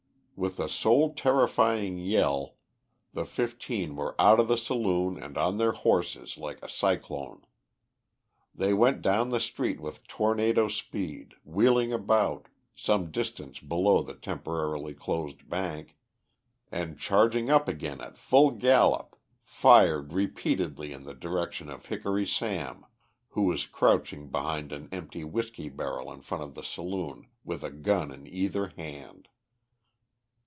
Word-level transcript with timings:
With 0.37 0.59
a 0.59 0.67
soul 0.67 1.13
terrifying 1.13 1.99
yell 1.99 2.55
the 3.13 3.25
fifteen 3.25 3.95
were 3.95 4.19
out 4.19 4.39
of 4.39 4.47
the 4.47 4.57
saloon 4.57 5.21
and 5.21 5.37
on 5.37 5.59
their 5.59 5.71
horses 5.73 6.35
like 6.35 6.57
a 6.63 6.67
cyclone. 6.67 7.45
They 8.55 8.73
went 8.73 9.03
down 9.03 9.29
the 9.29 9.39
street 9.39 9.79
with 9.79 10.07
tornado 10.07 10.67
speed, 10.67 11.35
wheeling 11.43 11.93
about, 11.93 12.47
some 12.73 13.11
distance 13.11 13.59
below 13.59 14.01
the 14.01 14.15
temporarily 14.15 14.95
closed 14.95 15.47
bank, 15.47 15.95
and, 16.71 16.97
charging 16.97 17.51
up 17.51 17.67
again 17.67 18.01
at 18.01 18.17
full 18.17 18.49
gallop, 18.49 19.15
fired 19.43 20.11
repeatedly 20.11 20.91
in 20.91 21.03
the 21.03 21.13
direction 21.13 21.69
of 21.69 21.85
Hickory 21.85 22.25
Sam, 22.25 22.87
who 23.29 23.43
was 23.43 23.67
crouching 23.67 24.29
behind 24.31 24.71
an 24.71 24.89
empty 24.91 25.23
whiskey 25.23 25.69
barrel 25.69 26.11
in 26.11 26.19
front 26.21 26.43
of 26.43 26.55
the 26.55 26.63
saloon 26.63 27.27
with 27.43 27.63
a 27.63 27.69
"gun" 27.69 28.11
in 28.11 28.25
either 28.25 28.69
hand. 28.69 29.27